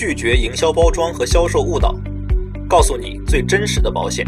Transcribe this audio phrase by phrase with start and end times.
[0.00, 1.94] 拒绝营销包装和销售误导，
[2.66, 4.24] 告诉你最真实的保险。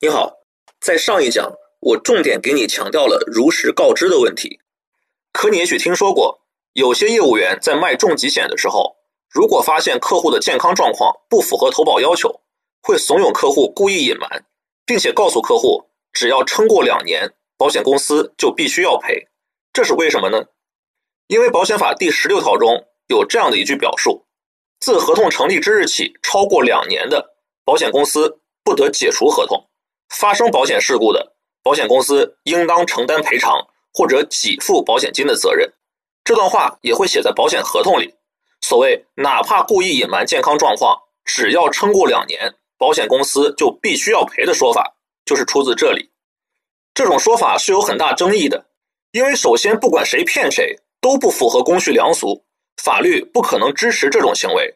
[0.00, 0.32] 你好，
[0.80, 4.58] 在上一讲我重点给你强调了如实告知的问题。
[5.34, 6.40] 可你也许听说过，
[6.72, 8.96] 有些业务员在卖重疾险的时候，
[9.28, 12.40] 如果发现客户的健康状况不符合投保要求，
[12.80, 14.46] 会怂恿客户故意隐瞒，
[14.86, 19.28] 并且告诉客户，只要撑过两年，保险公司就必须要赔。
[19.74, 20.46] 这是为什么呢？
[21.26, 24.26] 因为保险法第十六条中有这样的一句表述：
[24.80, 29.58] 自合同成立之日起超过两年的，保险公司不得解除合同；
[30.08, 33.54] 发生保险事故的，保险公司应当承担赔偿
[33.92, 35.70] 或者给付保险金的责任。
[36.24, 38.14] 这段话也会写在保险合同里。
[38.60, 44.96] 所谓哪怕故意隐瞒健康状况，只要撑过两年，保险公司就必须要赔的说法，
[45.26, 46.10] 就是出自这里。
[46.94, 48.66] 这种说法是有很大争议的。
[49.12, 52.43] 因为首先，不管谁骗谁都不符合公序良俗，
[52.82, 54.74] 法律不可能支持这种行为。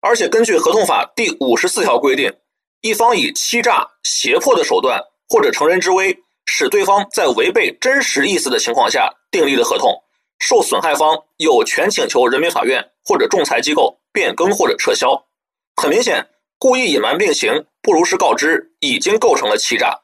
[0.00, 2.32] 而且，根据合同法第五十四条规定，
[2.80, 9.92] 一方以欺诈、胁迫的手段或者乘人之危，使对方在违背真实意思的情况下订立的合同，
[10.38, 15.26] 受损害方有权请求人民法院或者仲裁机构变更或者撤销。
[15.74, 20.02] 很明显，故意隐瞒病情、不如实告知，已经构成了欺诈。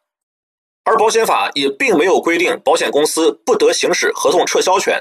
[0.84, 5.01] 而保险法也并没有规定保险公司不得行使合同撤销权，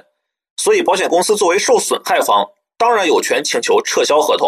[0.62, 4.48] 所以保险公司作为受损害方，当然有权请求撤销合同。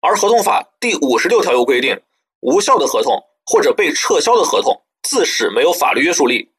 [0.00, 2.00] 而合同法第五十六条又规定，
[2.40, 6.50] 无效的合同或者被撤销的合同自始没有法律约束力，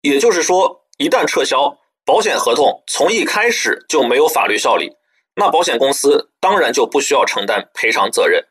[0.00, 4.90] 也就是说，一旦撤销，保险合同从一开始就没有法律效力，
[5.34, 8.42] 那保险公司当然就不需要承担赔偿责任。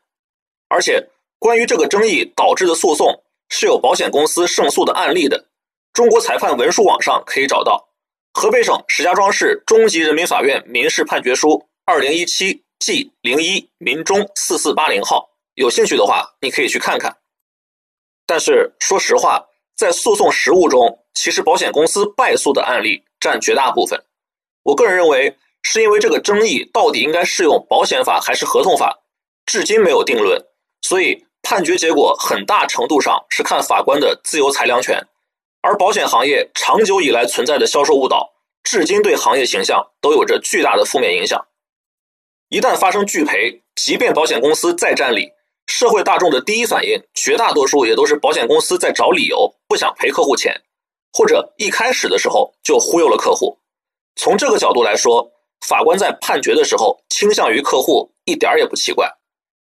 [0.68, 1.04] 而且，
[1.40, 3.24] 关于这个争议导致的诉讼。
[3.52, 5.48] 是有保险公司胜诉的案例的，
[5.92, 7.89] 中国裁判文书网上可以找到。
[8.32, 17.16] 河北省石家庄市中级人民法院民事判决书二零一七 G 零一民中四四八零号，有兴趣的话你可以去看看。
[18.26, 19.44] 但是说实话，
[19.76, 24.02] 在诉讼实务中，其实保险公司败诉的案例占绝大部分。
[24.62, 29.00] 我个人认为，是因为这个争议到底应该适用保险法还是合同法，
[29.44, 30.40] 至今没有定论，
[30.82, 31.26] 所以。
[31.42, 35.02] 判决结果很大程度上是看法官的自由裁量权，
[35.62, 38.32] 而保险行业长久以来存在的销售误导，
[38.62, 41.46] 至今对行业形象都有着巨大的负面影响。
[42.48, 45.30] 一旦发生拒赔，即便保险公司再占理，
[45.66, 50.54] 社会大众的第一反应，绝大多数也都是保险公司在找理由，不想赔客户钱，
[51.12, 53.58] 或者一开始的时候就忽悠了客户。
[54.16, 55.30] 从这个角度来说，
[55.66, 59.10] 法官在判决的时候倾向于客户，一点也不奇怪。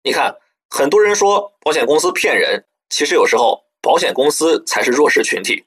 [0.02, 0.36] 你看。
[0.72, 5.64] 很多人说保险公司骗人，其实有时候保险公司才是弱势群体。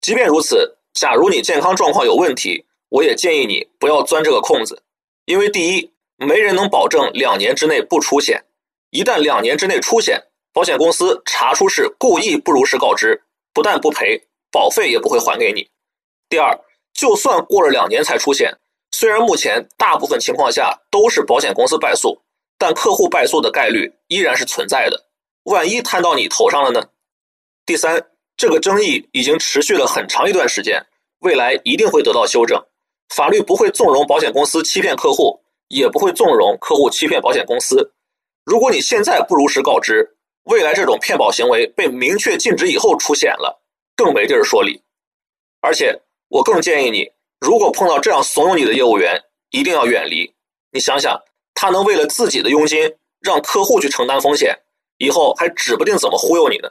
[0.00, 4.82] 即便如此，假如你健康状况有问题，我也建议你不要钻这个空子，
[5.24, 8.44] 因为第一，没人能保证两年之内不出险，
[8.90, 13.22] 一旦两年之内出险，保险公司查出是故意不如实告知，
[13.52, 15.68] 不但不赔，保费也不会还给你。
[16.28, 16.58] 第二，
[16.92, 18.58] 就算过了两年才出险，
[18.90, 22.22] 虽然目前大部分情况下都是保险公司败诉。
[22.60, 25.06] 但客户败诉的概率依然是存在的，
[25.44, 26.88] 万一摊到你头上了呢？
[27.64, 28.04] 第三，
[28.38, 30.80] 这个争议已经持续了很长一段时间，
[31.18, 32.58] 未来一定会得到修正。
[33.14, 35.38] 法律不会纵容保险公司欺骗客户，
[35.68, 37.92] 也不会纵容客户欺骗保险公司。
[38.46, 43.60] 如果你现在不如实告知，未来这种骗保行为被明确禁止以后出险了，
[43.94, 44.82] 更没地儿说理。
[45.60, 47.10] 而且，我更建议你，
[47.40, 49.20] 如果碰到这样怂恿你的业务员，
[49.50, 50.32] 一定要远离。
[50.72, 51.20] 你想想。
[51.60, 54.56] 他能为了自己的佣金让客户去承担风险，
[54.98, 56.68] 以后还指不定怎么忽悠你呢。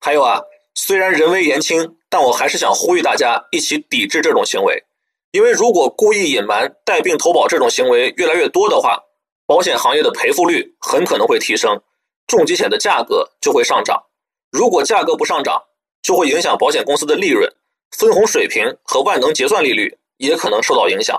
[0.00, 0.40] 还有啊，
[0.74, 4.84] 虽然人微言轻，但我还是想呼吁大家一起抵制这种行为。
[5.30, 8.98] 因为如果故意隐瞒、带病投保这种行为越来越多的话，
[9.46, 11.80] 保险行业的赔付率很可能会提升，
[12.26, 14.04] 重疾险的价格就会上涨。
[14.50, 15.62] 如果价格不上涨，
[16.02, 17.52] 就会影响保险公司的利润，
[17.90, 21.18] 分红水平和万能结算利率也可能受到影响。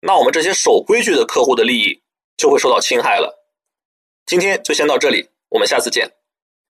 [0.00, 2.02] 那我们这些守规矩的客户的利益。
[2.38, 3.36] 就会受到侵害了。
[4.24, 6.08] 今天就先到这里，我们下次见。